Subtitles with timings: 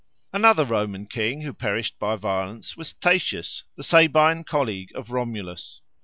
[0.33, 5.79] Another Roman king who perished by violence was Tatius, the Sabine colleague of Romulus.